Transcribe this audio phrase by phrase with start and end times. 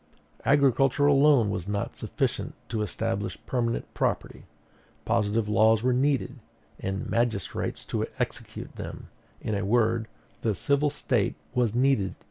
[0.45, 4.45] "Agriculture alone was not sufficient to establish permanent property;
[5.05, 6.39] positive laws were needed,
[6.79, 9.09] and magistrates to execute them;
[9.41, 10.07] in a word,
[10.41, 12.15] the civil State was needed.